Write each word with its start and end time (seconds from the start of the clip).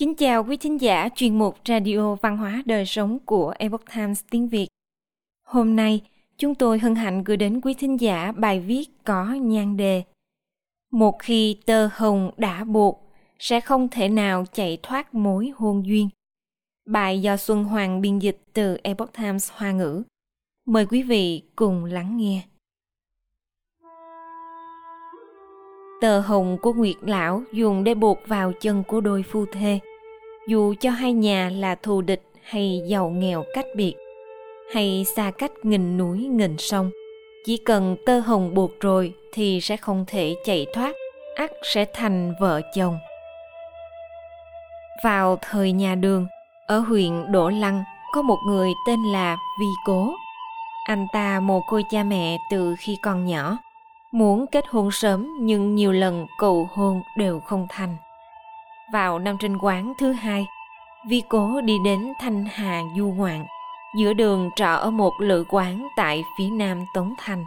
Kính 0.00 0.14
chào 0.14 0.44
quý 0.44 0.56
thính 0.56 0.80
giả 0.80 1.08
chuyên 1.14 1.38
mục 1.38 1.56
Radio 1.68 2.14
Văn 2.14 2.36
hóa 2.36 2.62
Đời 2.66 2.86
Sống 2.86 3.18
của 3.24 3.54
Epoch 3.58 3.84
Times 3.94 4.24
tiếng 4.30 4.48
Việt. 4.48 4.66
Hôm 5.46 5.76
nay, 5.76 6.00
chúng 6.38 6.54
tôi 6.54 6.78
hân 6.78 6.94
hạnh 6.94 7.24
gửi 7.24 7.36
đến 7.36 7.60
quý 7.60 7.74
thính 7.74 8.00
giả 8.00 8.32
bài 8.32 8.60
viết 8.60 8.84
có 9.04 9.24
nhan 9.24 9.76
đề 9.76 10.02
Một 10.92 11.18
khi 11.18 11.56
tơ 11.66 11.88
hồng 11.92 12.30
đã 12.36 12.64
buộc, 12.64 13.10
sẽ 13.38 13.60
không 13.60 13.88
thể 13.88 14.08
nào 14.08 14.44
chạy 14.52 14.78
thoát 14.82 15.14
mối 15.14 15.52
hôn 15.56 15.86
duyên. 15.86 16.08
Bài 16.86 17.22
do 17.22 17.36
Xuân 17.36 17.64
Hoàng 17.64 18.00
biên 18.00 18.18
dịch 18.18 18.38
từ 18.52 18.76
Epoch 18.82 19.12
Times 19.12 19.50
Hoa 19.52 19.72
ngữ. 19.72 20.02
Mời 20.66 20.86
quý 20.86 21.02
vị 21.02 21.42
cùng 21.56 21.84
lắng 21.84 22.16
nghe. 22.16 22.42
Tờ 26.00 26.20
hồng 26.20 26.58
của 26.62 26.72
Nguyệt 26.72 26.96
Lão 27.00 27.42
dùng 27.52 27.84
để 27.84 27.94
buộc 27.94 28.18
vào 28.26 28.52
chân 28.60 28.82
của 28.88 29.00
đôi 29.00 29.22
phu 29.22 29.46
thê, 29.52 29.78
dù 30.50 30.74
cho 30.80 30.90
hai 30.90 31.12
nhà 31.12 31.50
là 31.54 31.74
thù 31.74 32.00
địch 32.00 32.22
hay 32.42 32.82
giàu 32.86 33.10
nghèo 33.10 33.44
cách 33.54 33.66
biệt, 33.76 33.94
hay 34.74 35.04
xa 35.16 35.30
cách 35.38 35.52
nghìn 35.62 35.96
núi 35.98 36.18
nghìn 36.18 36.58
sông. 36.58 36.90
Chỉ 37.46 37.56
cần 37.56 37.96
tơ 38.06 38.20
hồng 38.20 38.54
buộc 38.54 38.80
rồi 38.80 39.14
thì 39.32 39.60
sẽ 39.60 39.76
không 39.76 40.04
thể 40.06 40.36
chạy 40.44 40.66
thoát, 40.74 40.92
ắt 41.36 41.50
sẽ 41.62 41.84
thành 41.94 42.34
vợ 42.40 42.60
chồng. 42.74 42.98
Vào 45.04 45.38
thời 45.42 45.72
nhà 45.72 45.94
đường, 45.94 46.26
ở 46.66 46.78
huyện 46.78 47.32
Đỗ 47.32 47.48
Lăng 47.48 47.84
có 48.12 48.22
một 48.22 48.38
người 48.46 48.70
tên 48.86 49.02
là 49.12 49.36
Vi 49.60 49.66
Cố. 49.86 50.14
Anh 50.84 51.06
ta 51.12 51.40
mồ 51.40 51.60
côi 51.60 51.82
cha 51.90 52.02
mẹ 52.02 52.38
từ 52.50 52.74
khi 52.78 52.96
còn 53.02 53.26
nhỏ, 53.26 53.58
muốn 54.12 54.46
kết 54.46 54.64
hôn 54.68 54.90
sớm 54.90 55.28
nhưng 55.40 55.74
nhiều 55.74 55.92
lần 55.92 56.26
cầu 56.38 56.68
hôn 56.72 57.02
đều 57.16 57.40
không 57.40 57.66
thành. 57.70 57.96
Vào 58.92 59.18
năm 59.18 59.36
trinh 59.40 59.58
quán 59.58 59.92
thứ 59.98 60.12
hai, 60.12 60.46
Vi 61.08 61.22
Cố 61.28 61.60
đi 61.60 61.74
đến 61.84 62.12
Thanh 62.20 62.44
Hà 62.52 62.82
du 62.96 63.12
ngoạn, 63.16 63.46
giữa 63.98 64.12
đường 64.12 64.50
trọ 64.56 64.74
ở 64.74 64.90
một 64.90 65.12
lữ 65.20 65.44
quán 65.48 65.88
tại 65.96 66.24
phía 66.38 66.50
nam 66.50 66.84
Tống 66.94 67.14
Thành. 67.18 67.44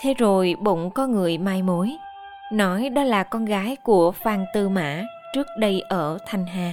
Thế 0.00 0.14
rồi 0.14 0.56
bụng 0.60 0.90
có 0.90 1.06
người 1.06 1.38
mai 1.38 1.62
mối, 1.62 1.96
nói 2.52 2.88
đó 2.88 3.02
là 3.02 3.22
con 3.22 3.44
gái 3.44 3.76
của 3.82 4.12
Phan 4.12 4.44
Tư 4.54 4.68
Mã 4.68 5.04
trước 5.34 5.46
đây 5.58 5.80
ở 5.80 6.18
Thanh 6.26 6.46
Hà. 6.46 6.72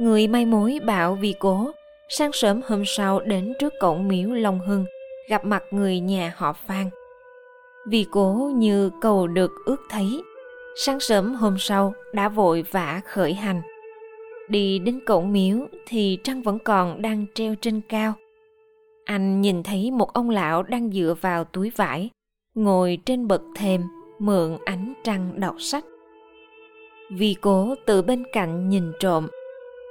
Người 0.00 0.26
mai 0.26 0.46
mối 0.46 0.78
bảo 0.84 1.14
Vi 1.14 1.34
Cố 1.38 1.70
sáng 2.08 2.32
sớm 2.32 2.60
hôm 2.68 2.82
sau 2.86 3.20
đến 3.20 3.52
trước 3.60 3.72
cổng 3.80 4.08
miếu 4.08 4.30
Long 4.30 4.60
Hưng, 4.60 4.86
gặp 5.28 5.44
mặt 5.44 5.62
người 5.70 6.00
nhà 6.00 6.32
họ 6.36 6.52
Phan– 6.52 6.90
vì 7.86 8.06
cố 8.10 8.52
như 8.54 8.90
cầu 9.00 9.26
được 9.26 9.50
ước 9.64 9.86
thấy 9.90 10.22
sáng 10.76 11.00
sớm 11.00 11.34
hôm 11.34 11.56
sau, 11.58 11.94
đã 12.12 12.28
vội 12.28 12.64
vã 12.70 13.00
khởi 13.04 13.34
hành. 13.34 13.62
Đi 14.48 14.78
đến 14.78 15.00
cổng 15.06 15.32
miếu 15.32 15.56
thì 15.86 16.18
trăng 16.24 16.42
vẫn 16.42 16.58
còn 16.58 17.02
đang 17.02 17.26
treo 17.34 17.54
trên 17.54 17.80
cao. 17.88 18.14
Anh 19.04 19.40
nhìn 19.40 19.62
thấy 19.62 19.90
một 19.90 20.12
ông 20.12 20.30
lão 20.30 20.62
đang 20.62 20.90
dựa 20.90 21.14
vào 21.20 21.44
túi 21.44 21.70
vải, 21.76 22.10
ngồi 22.54 22.98
trên 23.06 23.28
bậc 23.28 23.42
thềm, 23.56 23.80
mượn 24.18 24.58
ánh 24.64 24.92
trăng 25.04 25.40
đọc 25.40 25.56
sách. 25.58 25.84
Vì 27.10 27.36
cố 27.40 27.74
từ 27.86 28.02
bên 28.02 28.24
cạnh 28.32 28.68
nhìn 28.68 28.92
trộm, 29.00 29.28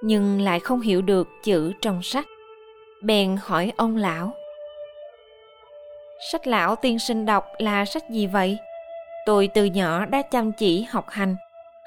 nhưng 0.03 0.41
lại 0.41 0.59
không 0.59 0.81
hiểu 0.81 1.01
được 1.01 1.27
chữ 1.43 1.71
trong 1.81 2.03
sách. 2.03 2.25
Bèn 3.01 3.37
hỏi 3.41 3.71
ông 3.77 3.95
lão, 3.97 4.33
Sách 6.31 6.47
lão 6.47 6.75
tiên 6.75 6.99
sinh 6.99 7.25
đọc 7.25 7.45
là 7.57 7.85
sách 7.85 8.09
gì 8.09 8.27
vậy? 8.27 8.57
Tôi 9.25 9.49
từ 9.53 9.65
nhỏ 9.65 10.05
đã 10.05 10.21
chăm 10.21 10.51
chỉ 10.51 10.83
học 10.83 11.09
hành, 11.09 11.35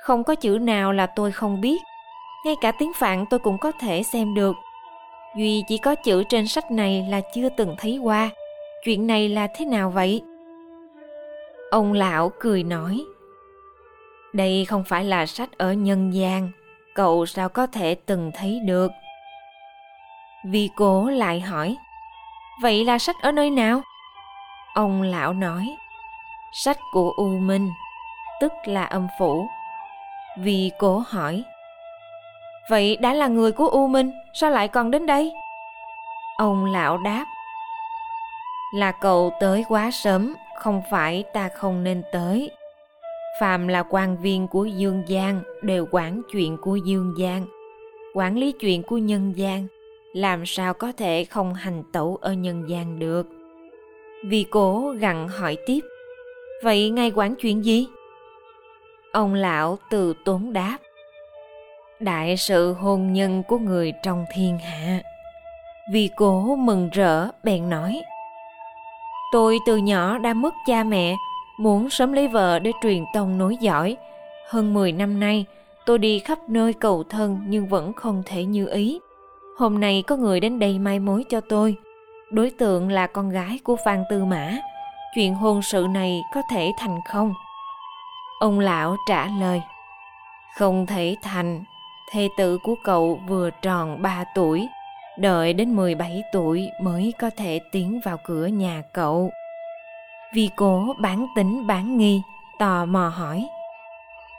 không 0.02 0.24
có 0.24 0.34
chữ 0.34 0.58
nào 0.60 0.92
là 0.92 1.06
tôi 1.06 1.32
không 1.32 1.60
biết. 1.60 1.82
Ngay 2.44 2.54
cả 2.60 2.72
tiếng 2.72 2.92
Phạn 2.92 3.24
tôi 3.30 3.41
cũng 3.41 3.58
có 3.58 3.72
thể 3.72 4.02
xem 4.02 4.34
được. 4.34 4.56
Duy 5.36 5.62
chỉ 5.69 5.78
có 5.78 5.94
chữ 5.94 6.25
trên 6.28 6.48
sách 6.48 6.70
này 6.70 7.06
là 7.10 7.20
chưa 7.34 7.48
từng 7.48 7.75
thấy 7.78 7.98
qua. 7.98 8.30
Chuyện 8.84 9.06
này 9.06 9.28
là 9.28 9.46
thế 9.56 9.64
nào 9.64 9.91
vậy? 9.91 10.22
Ông 11.70 11.92
lão 11.92 12.32
cười 12.41 12.62
nói. 12.62 13.04
Đây 14.32 14.64
không 14.64 14.84
phải 14.84 15.04
là 15.04 15.26
sách 15.26 15.58
ở 15.58 15.72
nhân 15.72 16.14
gian, 16.14 16.50
cậu 16.94 17.26
sao 17.26 17.48
có 17.48 17.66
thể 17.66 17.94
từng 17.94 18.30
thấy 18.34 18.60
được? 18.66 18.91
Vì 20.44 20.69
cố 20.76 21.08
lại 21.08 21.41
hỏi, 21.41 21.76
vậy 22.62 22.84
là 22.84 22.98
sách 22.98 23.16
ở 23.22 23.32
nơi 23.32 23.50
nào? 23.50 23.82
Ông 24.75 25.02
lão 25.02 25.32
nói, 25.32 25.76
sách 26.52 26.78
của 26.92 27.12
U 27.16 27.28
Minh, 27.28 27.70
tức 28.40 28.52
là 28.64 28.84
âm 28.84 29.06
phủ. 29.18 29.48
Vì 30.38 30.70
cố 30.78 31.02
hỏi, 31.08 31.42
Vậy 32.70 32.96
đã 32.96 33.12
là 33.12 33.28
người 33.28 33.52
của 33.52 33.68
U 33.68 33.86
Minh, 33.86 34.12
sao 34.34 34.50
lại 34.50 34.68
còn 34.68 34.90
đến 34.90 35.06
đây? 35.06 35.32
Ông 36.36 36.64
lão 36.64 36.98
đáp, 36.98 37.24
Là 38.74 38.92
cậu 38.92 39.32
tới 39.40 39.64
quá 39.68 39.90
sớm, 39.90 40.34
không 40.56 40.82
phải 40.90 41.24
ta 41.32 41.48
không 41.48 41.84
nên 41.84 42.02
tới. 42.12 42.50
Phàm 43.40 43.68
là 43.68 43.82
quan 43.82 44.16
viên 44.16 44.48
của 44.48 44.64
Dương 44.64 45.02
gian 45.06 45.42
đều 45.62 45.86
quản 45.90 46.22
chuyện 46.32 46.56
của 46.62 46.76
Dương 46.76 47.14
gian, 47.18 47.46
quản 48.14 48.38
lý 48.38 48.52
chuyện 48.52 48.82
của 48.82 48.98
nhân 48.98 49.32
gian, 49.36 49.66
làm 50.14 50.46
sao 50.46 50.74
có 50.74 50.92
thể 50.92 51.24
không 51.24 51.54
hành 51.54 51.82
tẩu 51.92 52.18
ở 52.20 52.32
nhân 52.32 52.68
gian 52.68 52.98
được 52.98 53.26
vì 54.24 54.46
cố 54.50 54.94
gặng 54.98 55.28
hỏi 55.28 55.56
tiếp 55.66 55.80
vậy 56.62 56.91
ngài 56.91 57.12
quản 57.15 57.34
chuyện 57.34 57.65
gì? 57.65 57.87
Ông 59.12 59.34
lão 59.34 59.78
từ 59.91 60.15
tốn 60.25 60.53
đáp. 60.53 60.78
Đại 62.00 62.37
sự 62.37 62.72
hôn 62.72 63.12
nhân 63.12 63.43
của 63.49 63.59
người 63.59 63.93
trong 64.03 64.25
thiên 64.34 64.59
hạ. 64.59 65.00
Vì 65.93 66.11
cố 66.17 66.56
mừng 66.56 66.91
rỡ, 66.93 67.28
bèn 67.43 67.71
nói. 67.71 68.03
Tôi 69.33 69.59
từ 69.67 69.77
nhỏ 69.77 70.19
đã 70.19 70.34
mất 70.34 70.55
cha 70.67 70.84
mẹ, 70.84 71.17
muốn 71.59 71.91
sớm 71.91 72.12
lấy 72.12 72.28
vợ 72.28 72.59
để 72.59 72.73
truyền 72.83 73.05
tông 73.15 73.38
nối 73.38 73.56
dõi. 73.61 73.97
Hơn 74.49 74.75
10 74.75 74.93
năm 74.93 75.21
nay, 75.21 75.44
tôi 75.87 75.99
đi 75.99 76.19
khắp 76.19 76.38
nơi 76.49 76.73
cầu 76.73 77.05
thân 77.09 77.41
nhưng 77.47 77.67
vẫn 77.69 77.93
không 77.93 78.23
thể 78.27 78.44
như 78.44 78.69
ý. 78.69 79.00
Hôm 79.59 79.81
nay 79.81 80.05
có 80.06 80.17
người 80.17 80.41
đến 80.41 80.59
đây 80.59 80.78
mai 80.78 80.99
mối 80.99 81.25
cho 81.28 81.41
tôi. 81.41 81.77
Đối 82.31 82.50
tượng 82.50 82.88
là 82.88 83.06
con 83.06 83.31
gái 83.31 83.59
của 83.65 83.77
Phan 83.84 84.05
Tư 84.11 84.25
Mã. 84.25 84.59
Chuyện 85.16 85.34
hôn 85.34 85.62
sự 85.62 85.87
này 85.91 86.25
có 86.34 86.43
thể 86.50 86.72
thành 86.78 87.00
không? 87.04 87.34
Ông 88.41 88.60
lão 88.60 88.97
trả 89.09 89.27
lời, 89.27 89.62
không 90.56 90.87
thể 90.87 91.16
thành, 91.22 91.65
thê 92.10 92.28
tử 92.37 92.59
của 92.59 92.75
cậu 92.84 93.21
vừa 93.28 93.50
tròn 93.50 94.03
3 94.03 94.25
tuổi, 94.34 94.69
đợi 95.19 95.53
đến 95.53 95.76
17 95.76 96.22
tuổi 96.32 96.69
mới 96.82 97.12
có 97.19 97.31
thể 97.37 97.60
tiến 97.72 98.00
vào 98.05 98.16
cửa 98.25 98.47
nhà 98.47 98.82
cậu. 98.93 99.31
Vì 100.34 100.50
cố 100.56 100.94
bán 101.00 101.26
tính 101.37 101.66
bán 101.66 101.97
nghi, 101.97 102.22
tò 102.59 102.84
mò 102.84 103.09
hỏi, 103.09 103.47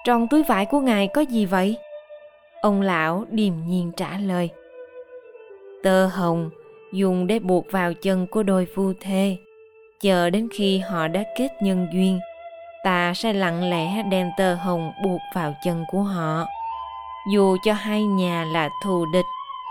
trong 0.05 0.27
túi 0.27 0.43
vải 0.43 0.65
của 0.65 0.79
ngài 0.79 1.07
có 1.07 1.21
gì 1.21 1.45
vậy? 1.45 1.77
Ông 2.61 2.81
lão 2.81 3.25
điềm 3.29 3.53
nhiên 3.67 3.91
trả 3.97 4.17
lời, 4.17 4.49
tơ 5.83 6.07
hồng 6.07 6.49
dùng 6.93 7.27
để 7.27 7.39
buộc 7.39 7.71
vào 7.71 7.93
chân 7.93 8.27
của 8.27 8.43
đôi 8.43 8.67
phu 8.75 8.93
thê 9.01 9.37
chờ 10.01 10.29
đến 10.29 10.47
khi 10.53 10.79
họ 10.79 11.07
đã 11.07 11.23
kết 11.35 11.61
nhân 11.61 11.87
duyên, 11.93 12.19
ta 12.83 13.13
sẽ 13.13 13.33
lặng 13.33 13.69
lẽ 13.69 14.03
đem 14.03 14.31
tơ 14.37 14.55
hồng 14.55 14.91
buộc 15.03 15.21
vào 15.33 15.53
chân 15.63 15.85
của 15.91 16.01
họ. 16.01 16.45
Dù 17.31 17.57
cho 17.63 17.73
hai 17.73 18.01
nhà 18.03 18.45
là 18.53 18.69
thù 18.83 19.05
địch 19.13 19.25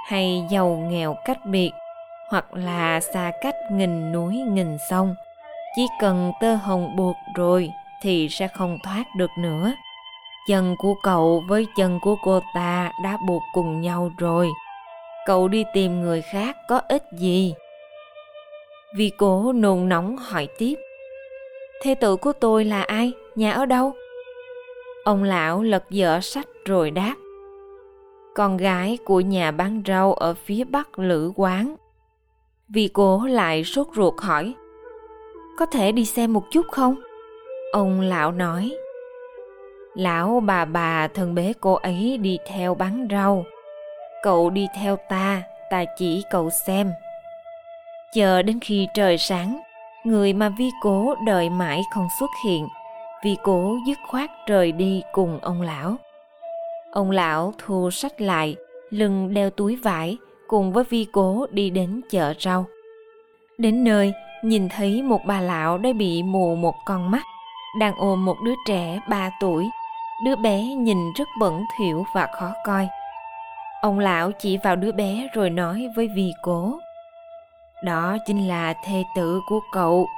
hay 0.07 0.45
giàu 0.51 0.69
nghèo 0.91 1.17
cách 1.25 1.47
biệt, 1.47 1.71
hoặc 2.31 2.55
là 2.55 3.01
xa 3.01 3.33
cách 3.41 3.55
nghìn 3.71 4.13
núi 4.13 4.37
nghìn 4.37 4.77
sông, 4.91 5.15
chỉ 5.77 5.87
cần 6.01 6.33
tơ 6.41 6.55
hồng 6.55 6.97
buộc 6.97 7.17
rồi 7.35 7.71
thì 8.03 8.29
sẽ 8.29 8.49
không 8.49 8.79
thoát 8.85 9.05
được 9.17 9.31
nữa. 9.39 9.73
Chân 10.49 10.77
của 10.79 10.95
cậu 11.03 11.43
với 11.49 11.67
chân 11.77 12.01
của 12.01 12.17
cô 12.23 12.41
ta 12.55 12.93
đã 13.03 13.19
buộc 13.29 13.43
cùng 13.53 13.81
nhau 13.81 14.11
rồi. 14.19 14.49
Cậu 15.27 15.49
đi 15.49 15.65
tìm 15.73 16.01
người 16.01 16.23
khác 16.23 16.57
có 16.69 16.81
ích 16.89 17.05
gì? 17.13 17.55
Vì 18.97 19.11
cố 19.19 19.53
nôn 19.53 19.89
nóng 19.89 20.17
hỏi 20.17 20.49
tiếp. 20.59 20.75
Thê 21.83 21.95
tử 21.95 22.17
của 22.17 22.33
tôi 22.33 22.65
là 22.65 22.83
ai? 22.83 23.13
Nhà 23.35 23.53
ở 23.53 23.67
đâu? 23.67 23.93
Ông 25.05 25.23
lão 25.23 25.63
lật 25.63 25.85
dở 25.91 26.21
sách 26.23 26.49
rồi 26.65 26.91
đáp. 26.91 27.15
Con 28.35 28.57
gái 28.57 28.99
của 29.05 29.21
nhà 29.21 29.51
bán 29.51 29.83
rau 29.87 30.15
ở 30.15 30.35
phía 30.35 30.65
bắc 30.65 30.99
lữ 30.99 31.33
quán. 31.37 31.77
Vì 32.69 32.89
cố 32.89 33.27
lại 33.27 33.65
sốt 33.65 33.87
ruột 33.97 34.15
hỏi. 34.19 34.55
Có 35.59 35.67
thể 35.67 35.93
đi 35.93 36.05
xem 36.05 36.33
một 36.33 36.45
chút 36.51 36.67
không? 36.73 36.95
Ông 37.73 38.01
lão 38.01 38.33
nói. 38.33 38.77
Lão 39.95 40.41
bà 40.41 40.65
bà 40.65 41.09
thân 41.09 41.35
bế 41.35 41.53
cô 41.61 41.75
ấy 41.75 42.19
đi 42.23 42.39
theo 42.47 42.75
bán 42.75 43.09
rau. 43.11 43.45
Cậu 44.23 44.51
đi 44.51 44.67
theo 44.81 44.97
ta 45.09 45.43
ta 45.71 45.85
chỉ 45.97 46.25
cậu 46.31 46.51
xem 46.51 46.91
chờ 48.15 48.43
đến 48.43 48.61
khi 48.61 48.89
trời 48.95 49.19
sáng 49.19 49.61
người 50.05 50.33
mà 50.33 50.49
vi 50.49 50.71
cố 50.83 51.15
đợi 51.27 51.51
mãi 51.51 51.83
không 51.91 52.09
xuất 52.21 52.31
hiện 52.45 52.69
vi 53.25 53.37
cố 53.43 53.77
dứt 53.87 53.99
khoát 54.07 54.31
rời 54.47 54.73
đi 54.73 55.03
cùng 55.13 55.39
ông 55.43 55.63
lão 55.63 55.97
Ông 56.97 57.11
lão 57.11 57.55
thu 57.59 57.91
sách 57.91 58.21
lại, 58.21 58.57
lưng 58.91 59.35
đeo 59.35 59.51
túi 59.51 59.77
vải, 59.77 60.17
cùng 60.47 60.73
với 60.73 60.85
vi 60.85 61.07
cố 61.13 61.47
đi 61.51 61.71
đến 61.71 62.01
chợ 62.11 62.35
rau. 62.41 62.67
Đến 63.59 63.85
nơi, 63.85 64.13
nhìn 64.43 64.69
thấy 64.69 65.03
một 65.03 65.21
bà 65.27 65.41
lão 65.41 65.79
đã 65.79 65.93
bị 65.93 66.23
mù 66.23 66.55
một 66.55 66.75
con 66.87 67.11
mắt, 67.11 67.23
đang 67.81 67.95
ôm 67.97 68.25
một 68.25 68.37
đứa 68.45 68.55
trẻ 68.67 69.01
3 69.09 69.31
tuổi. 69.41 69.65
Đứa 70.25 70.37
bé 70.37 70.63
nhìn 70.63 71.13
rất 71.17 71.29
bẩn 71.41 71.65
thỉu 71.79 72.05
và 72.15 72.29
khó 72.39 72.53
coi. 72.65 72.89
Ông 73.83 73.99
lão 73.99 74.33
chỉ 74.33 74.57
vào 74.57 74.77
đứa 74.77 74.93
bé 74.93 75.29
rồi 75.35 75.51
nói 75.51 75.89
với 75.97 76.09
vi 76.09 76.33
cố. 76.43 76.79
Đó 77.83 78.17
chính 78.27 78.49
là 78.49 78.75
thê 78.85 79.05
tử 79.17 79.41
của 79.47 79.61
cậu. 79.73 80.09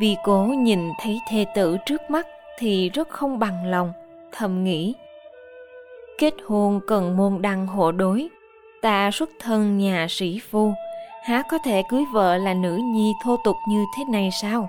Vì 0.00 0.16
cố 0.24 0.44
nhìn 0.44 0.92
thấy 1.00 1.20
thê 1.28 1.46
tử 1.54 1.76
trước 1.86 2.10
mắt 2.10 2.26
thì 2.58 2.90
rất 2.90 3.08
không 3.08 3.38
bằng 3.38 3.66
lòng, 3.66 3.92
thầm 4.32 4.64
nghĩ. 4.64 4.94
Kết 6.18 6.34
hôn 6.46 6.80
cần 6.86 7.16
môn 7.16 7.42
đăng 7.42 7.66
hộ 7.66 7.92
đối, 7.92 8.28
ta 8.82 9.10
xuất 9.10 9.30
thân 9.40 9.78
nhà 9.78 10.06
sĩ 10.10 10.40
phu, 10.50 10.72
há 11.24 11.42
có 11.50 11.58
thể 11.64 11.82
cưới 11.88 12.04
vợ 12.12 12.36
là 12.36 12.54
nữ 12.54 12.80
nhi 12.84 13.12
thô 13.24 13.36
tục 13.44 13.56
như 13.68 13.84
thế 13.96 14.04
này 14.04 14.30
sao? 14.42 14.68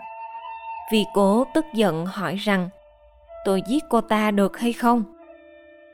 Vì 0.92 1.06
cố 1.13 1.46
tức 1.54 1.66
giận 1.74 2.06
hỏi 2.06 2.36
rằng, 2.36 2.69
tôi 3.46 3.62
giết 3.68 3.84
cô 3.90 4.02
ta 4.02 4.31
được 4.31 4.60
hay 4.60 4.74
không? 4.74 5.04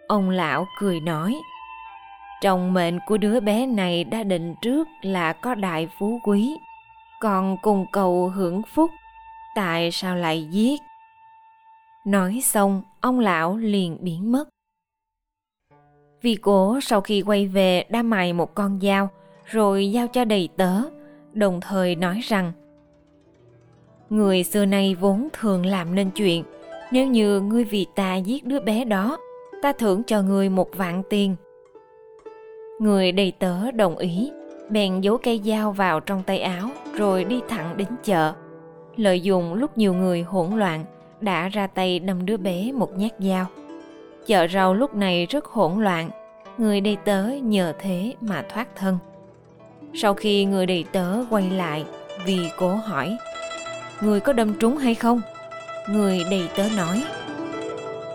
Ông 0.07 0.29
lão 0.29 0.67
cười 0.79 0.99
nói, 0.99 1.35
trong 2.41 2.73
mệnh 2.73 2.99
của 3.07 3.17
đứa 3.17 3.39
bé 3.39 3.65
này 3.65 4.03
đã 4.03 4.23
định 4.23 4.55
trước 4.61 4.87
là 5.01 5.33
có 5.33 5.55
đại 5.55 5.87
phú 5.99 6.19
quý, 6.23 6.57
còn 7.19 7.57
cùng 7.61 7.85
cầu 7.91 8.29
hưởng 8.29 8.61
phúc, 8.63 8.91
tại 9.55 9.91
sao 9.91 10.15
lại 10.15 10.47
giết? 10.51 10.81
Nói 12.05 12.41
xong, 12.43 12.81
ông 13.01 13.19
lão 13.19 13.57
liền 13.57 13.97
biến 14.01 14.31
mất. 14.31 14.49
Vì 16.21 16.35
cố 16.35 16.79
sau 16.81 17.01
khi 17.01 17.21
quay 17.21 17.47
về 17.47 17.85
đã 17.89 18.01
mài 18.01 18.33
một 18.33 18.55
con 18.55 18.79
dao, 18.81 19.09
rồi 19.45 19.91
giao 19.91 20.07
cho 20.07 20.25
đầy 20.25 20.49
tớ, 20.57 20.81
đồng 21.33 21.61
thời 21.61 21.95
nói 21.95 22.19
rằng 22.23 22.51
Người 24.09 24.43
xưa 24.43 24.65
nay 24.65 24.95
vốn 24.95 25.27
thường 25.33 25.65
làm 25.65 25.95
nên 25.95 26.11
chuyện, 26.11 26.43
nếu 26.91 27.07
như 27.07 27.41
ngươi 27.41 27.63
vì 27.63 27.85
ta 27.95 28.15
giết 28.15 28.45
đứa 28.45 28.59
bé 28.59 28.85
đó, 28.85 29.17
ta 29.61 29.71
thưởng 29.71 30.03
cho 30.03 30.21
ngươi 30.21 30.49
một 30.49 30.69
vạn 30.75 31.03
tiền. 31.09 31.35
Người 32.79 33.11
đầy 33.11 33.33
tớ 33.39 33.71
đồng 33.71 33.97
ý, 33.97 34.31
bèn 34.69 35.01
giấu 35.01 35.17
cây 35.17 35.41
dao 35.45 35.71
vào 35.71 35.99
trong 35.99 36.23
tay 36.23 36.39
áo 36.39 36.69
rồi 36.93 37.23
đi 37.23 37.41
thẳng 37.49 37.77
đến 37.77 37.87
chợ. 38.03 38.33
Lợi 38.95 39.21
dụng 39.21 39.53
lúc 39.53 39.77
nhiều 39.77 39.93
người 39.93 40.21
hỗn 40.21 40.59
loạn, 40.59 40.85
đã 41.21 41.47
ra 41.47 41.67
tay 41.67 41.99
đâm 41.99 42.25
đứa 42.25 42.37
bé 42.37 42.71
một 42.71 42.97
nhát 42.97 43.11
dao. 43.19 43.45
Chợ 44.25 44.47
rau 44.47 44.73
lúc 44.73 44.95
này 44.95 45.25
rất 45.25 45.45
hỗn 45.45 45.83
loạn, 45.83 46.09
người 46.57 46.81
đầy 46.81 46.97
tớ 47.05 47.23
nhờ 47.43 47.73
thế 47.79 48.13
mà 48.21 48.45
thoát 48.49 48.75
thân. 48.75 48.97
Sau 49.93 50.13
khi 50.13 50.45
người 50.45 50.65
đầy 50.65 50.85
tớ 50.91 51.25
quay 51.29 51.49
lại, 51.49 51.85
vì 52.25 52.49
cố 52.57 52.69
hỏi, 52.69 53.17
người 54.01 54.19
có 54.19 54.33
đâm 54.33 54.53
trúng 54.53 54.77
hay 54.77 54.95
không? 54.95 55.21
Người 55.89 56.25
đầy 56.31 56.49
tớ 56.55 56.63
nói, 56.77 57.03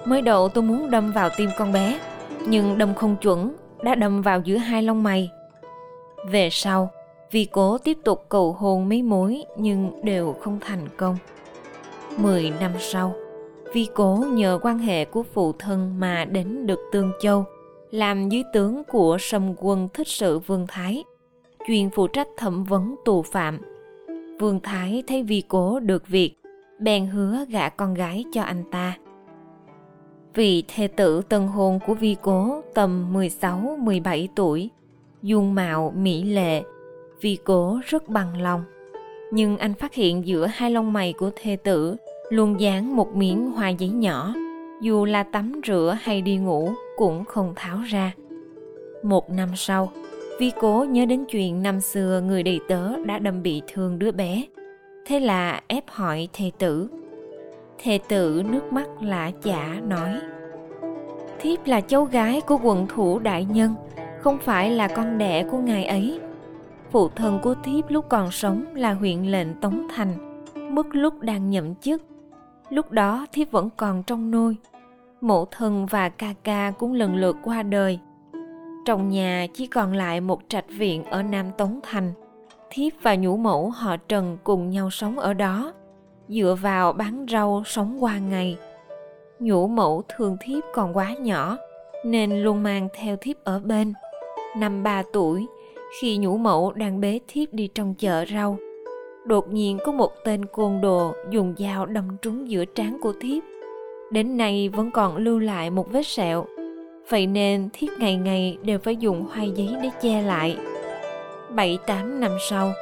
mới 0.04 0.22
đầu 0.22 0.48
tôi 0.48 0.64
muốn 0.64 0.90
đâm 0.90 1.12
vào 1.12 1.30
tim 1.36 1.50
con 1.58 1.72
bé, 1.72 1.98
nhưng 2.46 2.78
đâm 2.78 2.94
không 2.94 3.16
chuẩn, 3.16 3.56
đã 3.82 3.94
đâm 3.94 4.22
vào 4.22 4.40
giữa 4.40 4.56
hai 4.56 4.82
lông 4.82 5.02
mày. 5.02 5.30
Về 6.30 6.48
sau, 6.50 6.90
vì 7.30 7.44
cố 7.44 7.78
tiếp 7.78 7.98
tục 8.04 8.24
cầu 8.28 8.52
hôn 8.52 8.88
mấy 8.88 9.02
mối 9.02 9.44
nhưng 9.56 10.04
đều 10.04 10.32
không 10.40 10.58
thành 10.60 10.88
công. 10.96 11.16
Mười 12.16 12.52
năm 12.60 12.72
sau, 12.78 13.14
Vi 13.72 13.88
cố 13.94 14.24
nhờ 14.32 14.58
quan 14.62 14.78
hệ 14.78 15.04
của 15.04 15.22
phụ 15.22 15.52
thân 15.52 16.00
mà 16.00 16.24
đến 16.24 16.66
được 16.66 16.78
Tương 16.92 17.12
Châu, 17.20 17.44
làm 17.90 18.28
dưới 18.28 18.42
tướng 18.52 18.84
của 18.84 19.16
sâm 19.20 19.54
quân 19.58 19.88
thích 19.94 20.08
sự 20.08 20.38
Vương 20.38 20.66
Thái, 20.68 21.04
chuyên 21.66 21.90
phụ 21.90 22.06
trách 22.06 22.28
thẩm 22.36 22.64
vấn 22.64 22.94
tù 23.04 23.22
phạm. 23.22 23.58
Vương 24.40 24.60
Thái 24.60 25.02
thấy 25.06 25.22
Vi 25.22 25.42
cố 25.48 25.80
được 25.80 26.08
việc, 26.08 26.34
bèn 26.78 27.06
hứa 27.06 27.44
gả 27.48 27.68
con 27.68 27.94
gái 27.94 28.24
cho 28.32 28.42
anh 28.42 28.64
ta. 28.70 28.96
Vị 30.34 30.64
thê 30.68 30.88
tử 30.88 31.22
tân 31.28 31.46
hôn 31.46 31.78
của 31.86 31.94
Vi 31.94 32.16
cố 32.22 32.62
tầm 32.74 33.14
16-17 33.40 34.26
tuổi, 34.36 34.70
dung 35.22 35.54
mạo 35.54 35.92
mỹ 35.96 36.22
lệ, 36.22 36.62
Vi 37.20 37.38
cố 37.44 37.78
rất 37.86 38.08
bằng 38.08 38.42
lòng. 38.42 38.64
Nhưng 39.32 39.58
anh 39.58 39.74
phát 39.74 39.94
hiện 39.94 40.26
giữa 40.26 40.46
hai 40.46 40.70
lông 40.70 40.92
mày 40.92 41.12
của 41.12 41.30
thê 41.36 41.56
tử 41.56 41.96
luôn 42.30 42.60
dán 42.60 42.96
một 42.96 43.16
miếng 43.16 43.50
hoa 43.50 43.68
giấy 43.68 43.88
nhỏ, 43.88 44.34
dù 44.80 45.04
là 45.04 45.22
tắm 45.22 45.60
rửa 45.66 45.96
hay 46.00 46.22
đi 46.22 46.36
ngủ 46.36 46.72
cũng 46.96 47.24
không 47.24 47.52
tháo 47.56 47.78
ra. 47.86 48.12
Một 49.02 49.30
năm 49.30 49.48
sau, 49.56 49.92
Vi 50.38 50.50
cố 50.60 50.86
nhớ 50.88 51.06
đến 51.06 51.24
chuyện 51.24 51.62
năm 51.62 51.80
xưa 51.80 52.22
người 52.26 52.42
đầy 52.42 52.60
tớ 52.68 53.04
đã 53.04 53.18
đâm 53.18 53.42
bị 53.42 53.62
thương 53.72 53.98
đứa 53.98 54.10
bé. 54.10 54.44
Thế 55.06 55.20
là 55.20 55.60
ép 55.66 55.84
hỏi 55.86 56.28
thê 56.32 56.50
tử 56.58 56.88
thề 57.82 57.98
tử 58.08 58.42
nước 58.46 58.72
mắt 58.72 58.88
lạ 59.00 59.30
chả 59.42 59.80
nói. 59.88 60.20
Thiếp 61.40 61.66
là 61.66 61.80
cháu 61.80 62.04
gái 62.04 62.40
của 62.40 62.58
quận 62.62 62.86
thủ 62.88 63.18
đại 63.18 63.44
nhân, 63.44 63.74
không 64.20 64.38
phải 64.38 64.70
là 64.70 64.88
con 64.88 65.18
đẻ 65.18 65.44
của 65.50 65.58
ngài 65.58 65.84
ấy. 65.84 66.20
Phụ 66.90 67.08
thân 67.08 67.38
của 67.42 67.54
thiếp 67.64 67.90
lúc 67.90 68.08
còn 68.08 68.30
sống 68.30 68.64
là 68.74 68.92
huyện 68.92 69.22
lệnh 69.22 69.54
Tống 69.60 69.86
Thành, 69.94 70.32
mất 70.74 70.86
lúc 70.92 71.20
đang 71.20 71.50
nhậm 71.50 71.74
chức 71.74 72.02
lúc 72.72 72.90
đó 72.90 73.26
thiếp 73.32 73.50
vẫn 73.50 73.70
còn 73.76 74.02
trong 74.02 74.30
nôi 74.30 74.56
mẫu 75.20 75.48
thân 75.50 75.86
và 75.86 76.08
ca 76.08 76.34
ca 76.44 76.72
cũng 76.78 76.92
lần 76.92 77.16
lượt 77.16 77.36
qua 77.42 77.62
đời 77.62 77.98
trong 78.84 79.08
nhà 79.08 79.46
chỉ 79.54 79.66
còn 79.66 79.92
lại 79.92 80.20
một 80.20 80.40
trạch 80.48 80.64
viện 80.68 81.04
ở 81.04 81.22
nam 81.22 81.46
tống 81.58 81.80
thành 81.82 82.12
thiếp 82.70 82.92
và 83.02 83.14
nhũ 83.14 83.36
mẫu 83.36 83.70
họ 83.70 83.96
trần 83.96 84.38
cùng 84.44 84.70
nhau 84.70 84.90
sống 84.90 85.18
ở 85.18 85.34
đó 85.34 85.72
dựa 86.28 86.56
vào 86.62 86.92
bán 86.92 87.26
rau 87.30 87.62
sống 87.66 87.96
qua 88.00 88.18
ngày. 88.18 88.58
Nhũ 89.38 89.68
mẫu 89.68 90.02
thường 90.08 90.36
thiếp 90.40 90.62
còn 90.74 90.96
quá 90.96 91.14
nhỏ, 91.14 91.56
nên 92.04 92.42
luôn 92.42 92.62
mang 92.62 92.88
theo 92.94 93.16
thiếp 93.16 93.44
ở 93.44 93.60
bên. 93.64 93.92
Năm 94.56 94.82
ba 94.82 95.02
tuổi, 95.12 95.46
khi 96.00 96.16
nhũ 96.16 96.36
mẫu 96.36 96.72
đang 96.72 97.00
bế 97.00 97.20
thiếp 97.28 97.52
đi 97.52 97.68
trong 97.74 97.94
chợ 97.94 98.24
rau, 98.32 98.56
đột 99.24 99.52
nhiên 99.52 99.78
có 99.84 99.92
một 99.92 100.12
tên 100.24 100.44
côn 100.44 100.80
đồ 100.80 101.12
dùng 101.30 101.54
dao 101.58 101.86
đâm 101.86 102.16
trúng 102.22 102.50
giữa 102.50 102.64
trán 102.64 102.98
của 103.02 103.12
thiếp. 103.20 103.42
Đến 104.10 104.36
nay 104.36 104.68
vẫn 104.68 104.90
còn 104.90 105.16
lưu 105.16 105.38
lại 105.38 105.70
một 105.70 105.92
vết 105.92 106.06
sẹo, 106.06 106.44
vậy 107.08 107.26
nên 107.26 107.68
thiếp 107.72 107.90
ngày 107.98 108.16
ngày 108.16 108.58
đều 108.62 108.78
phải 108.78 108.96
dùng 108.96 109.26
hoa 109.30 109.44
giấy 109.44 109.68
để 109.82 109.90
che 110.02 110.22
lại. 110.22 110.56
Bảy 111.50 111.78
tám 111.86 112.20
năm 112.20 112.30
sau, 112.50 112.72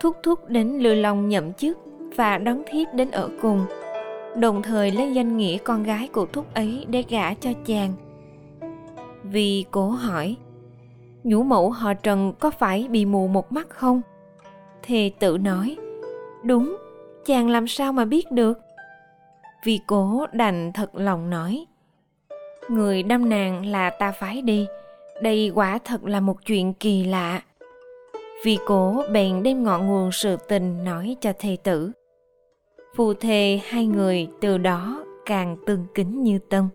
thúc 0.00 0.16
thúc 0.22 0.48
đến 0.48 0.78
lư 0.78 0.94
long 0.94 1.28
nhậm 1.28 1.52
chức 1.52 1.78
và 2.16 2.38
đón 2.38 2.62
thiếp 2.66 2.94
đến 2.94 3.10
ở 3.10 3.30
cùng 3.42 3.66
đồng 4.36 4.62
thời 4.62 4.90
lấy 4.90 5.14
danh 5.14 5.36
nghĩa 5.36 5.58
con 5.58 5.82
gái 5.82 6.08
của 6.12 6.26
thúc 6.32 6.54
ấy 6.54 6.86
để 6.88 7.04
gả 7.08 7.34
cho 7.34 7.50
chàng 7.66 7.92
vì 9.22 9.64
cố 9.70 9.88
hỏi 9.88 10.36
nhũ 11.24 11.42
mẫu 11.42 11.70
họ 11.70 11.94
trần 11.94 12.32
có 12.40 12.50
phải 12.50 12.86
bị 12.90 13.04
mù 13.04 13.26
một 13.26 13.52
mắt 13.52 13.70
không 13.70 14.00
thì 14.82 15.10
tự 15.10 15.38
nói 15.38 15.76
Đúng, 16.42 16.76
chàng 17.24 17.48
làm 17.48 17.66
sao 17.66 17.92
mà 17.92 18.04
biết 18.04 18.32
được? 18.32 18.58
Vì 19.64 19.80
cố 19.86 20.26
đành 20.32 20.72
thật 20.72 20.90
lòng 20.94 21.30
nói. 21.30 21.66
Người 22.68 23.02
đâm 23.02 23.28
nàng 23.28 23.66
là 23.66 23.90
ta 23.90 24.12
phái 24.12 24.42
đi, 24.42 24.66
đây 25.22 25.52
quả 25.54 25.78
thật 25.84 26.04
là 26.04 26.20
một 26.20 26.46
chuyện 26.46 26.74
kỳ 26.74 27.04
lạ. 27.04 27.42
Vì 28.44 28.58
cố 28.66 29.02
bèn 29.12 29.42
đem 29.42 29.64
ngọn 29.64 29.86
nguồn 29.86 30.12
sự 30.12 30.36
tình 30.48 30.84
nói 30.84 31.16
cho 31.20 31.32
thầy 31.38 31.56
tử. 31.56 31.92
Phù 32.96 33.14
thề 33.14 33.60
hai 33.64 33.86
người 33.86 34.28
từ 34.40 34.58
đó 34.58 35.04
càng 35.26 35.56
tương 35.66 35.86
kính 35.94 36.22
như 36.22 36.38
tân. 36.38 36.68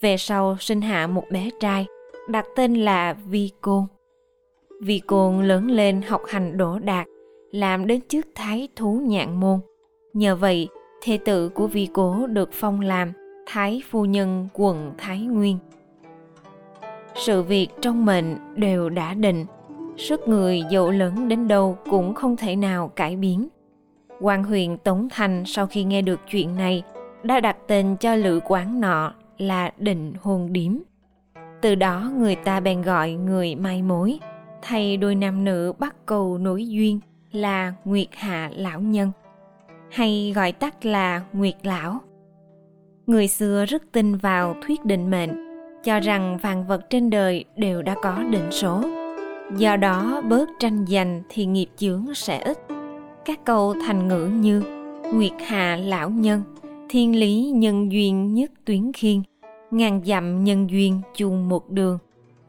Về 0.00 0.16
sau 0.16 0.56
sinh 0.60 0.80
hạ 0.80 1.06
một 1.06 1.24
bé 1.30 1.50
trai, 1.60 1.86
đặt 2.28 2.44
tên 2.56 2.74
là 2.74 3.12
Vi 3.12 3.50
Côn. 3.60 3.84
Vi 4.80 4.98
Côn 4.98 5.48
lớn 5.48 5.70
lên 5.70 6.02
học 6.02 6.22
hành 6.28 6.56
đỗ 6.56 6.78
đạt, 6.78 7.06
làm 7.50 7.86
đến 7.86 8.00
trước 8.08 8.26
thái 8.34 8.68
thú 8.76 9.00
nhạn 9.06 9.40
môn. 9.40 9.60
Nhờ 10.12 10.36
vậy, 10.36 10.68
thê 11.02 11.18
tử 11.24 11.48
của 11.48 11.66
vi 11.66 11.88
cố 11.92 12.26
được 12.26 12.50
phong 12.52 12.80
làm 12.80 13.12
thái 13.46 13.82
phu 13.90 14.04
nhân 14.04 14.48
quận 14.52 14.92
Thái 14.98 15.20
Nguyên. 15.20 15.58
Sự 17.14 17.42
việc 17.42 17.68
trong 17.80 18.06
mệnh 18.06 18.36
đều 18.56 18.88
đã 18.88 19.14
định, 19.14 19.46
sức 19.96 20.28
người 20.28 20.62
dẫu 20.70 20.90
lớn 20.90 21.28
đến 21.28 21.48
đâu 21.48 21.78
cũng 21.90 22.14
không 22.14 22.36
thể 22.36 22.56
nào 22.56 22.88
cải 22.88 23.16
biến 23.16 23.48
quan 24.20 24.44
huyện 24.44 24.76
Tống 24.76 25.08
Thành 25.10 25.44
sau 25.46 25.66
khi 25.66 25.84
nghe 25.84 26.02
được 26.02 26.20
chuyện 26.30 26.56
này 26.56 26.82
đã 27.22 27.40
đặt 27.40 27.56
tên 27.66 27.96
cho 27.96 28.14
lữ 28.14 28.40
quán 28.44 28.80
nọ 28.80 29.14
là 29.38 29.70
định 29.78 30.12
hôn 30.20 30.52
điếm. 30.52 30.72
Từ 31.60 31.74
đó 31.74 32.10
người 32.18 32.36
ta 32.36 32.60
bèn 32.60 32.82
gọi 32.82 33.12
người 33.12 33.54
mai 33.54 33.82
mối, 33.82 34.18
thay 34.62 34.96
đôi 34.96 35.14
nam 35.14 35.44
nữ 35.44 35.72
bắt 35.78 35.94
cầu 36.06 36.38
nối 36.38 36.68
duyên 36.68 37.00
là 37.32 37.74
Nguyệt 37.84 38.08
Hạ 38.12 38.50
Lão 38.56 38.80
Nhân, 38.80 39.12
hay 39.90 40.32
gọi 40.36 40.52
tắt 40.52 40.84
là 40.84 41.22
Nguyệt 41.32 41.56
Lão. 41.62 41.98
Người 43.06 43.28
xưa 43.28 43.64
rất 43.64 43.82
tin 43.92 44.16
vào 44.16 44.56
thuyết 44.66 44.84
định 44.84 45.10
mệnh, 45.10 45.30
cho 45.84 46.00
rằng 46.00 46.38
vạn 46.42 46.66
vật 46.66 46.90
trên 46.90 47.10
đời 47.10 47.44
đều 47.56 47.82
đã 47.82 47.94
có 48.02 48.22
định 48.30 48.50
số 48.50 48.84
do 49.56 49.76
đó 49.76 50.22
bớt 50.28 50.48
tranh 50.58 50.86
giành 50.88 51.22
thì 51.28 51.46
nghiệp 51.46 51.68
chướng 51.76 52.14
sẽ 52.14 52.38
ít 52.38 52.58
các 53.24 53.44
câu 53.44 53.74
thành 53.86 54.08
ngữ 54.08 54.30
như 54.34 54.62
nguyệt 55.14 55.32
hạ 55.46 55.76
lão 55.76 56.10
nhân, 56.10 56.42
thiên 56.88 57.18
lý 57.18 57.52
nhân 57.54 57.92
duyên 57.92 58.34
nhất 58.34 58.50
tuyến 58.64 58.92
khiên, 58.92 59.22
ngàn 59.70 60.00
dặm 60.04 60.44
nhân 60.44 60.70
duyên 60.70 61.00
chung 61.14 61.48
một 61.48 61.70
đường. 61.70 61.98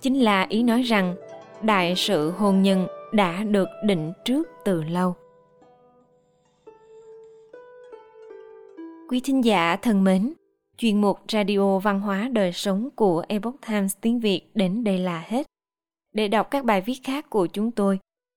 Chính 0.01 0.19
là 0.19 0.45
ý 0.49 0.63
nói 0.63 0.81
rằng 0.81 1.15
đại 1.61 1.95
sự 1.95 2.31
hôn 2.31 2.61
nhân 2.61 2.87
đã 3.13 3.43
được 3.43 3.67
định 3.85 4.13
trước 4.25 4.47
từ 4.65 4.83
lâu. 4.83 5.15
Quý 9.09 9.19
thính 9.23 9.45
giả 9.45 9.75
thân 9.75 10.03
mến, 10.03 10.33
chuyên 10.77 11.01
mục 11.01 11.19
radio 11.31 11.79
văn 11.79 11.99
hóa 11.99 12.29
đời 12.31 12.51
sống 12.51 12.89
của 12.95 13.23
epoch 13.27 13.55
times 13.67 13.95
tiếng 14.01 14.19
việt 14.19 14.41
đến 14.53 14.83
đây 14.83 14.99
là 14.99 15.23
hết. 15.27 15.45
Để 16.13 16.27
đọc 16.27 16.51
các 16.51 16.65
bài 16.65 16.81
viết 16.81 16.99
khác 17.03 17.29
của 17.29 17.47
chúng 17.47 17.71
tôi 17.71 17.99